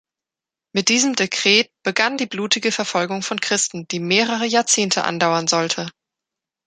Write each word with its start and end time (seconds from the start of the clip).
Mit 0.73 0.89
diesem 0.89 1.15
Dekret 1.15 1.69
begann 1.83 2.17
die 2.17 2.25
blutige 2.25 2.71
Verfolgung 2.71 3.21
von 3.21 3.39
Christen, 3.39 3.87
die 3.87 3.99
mehrere 3.99 4.45
Jahrzehnte 4.47 5.03
andauern 5.03 5.45
sollte. 5.47 5.91